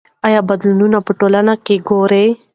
آیا 0.27 0.41
بدلونونه 0.49 0.97
په 1.05 1.11
ټولنه 1.19 1.53
کې 1.65 1.75
ګورئ؟ 1.89 2.27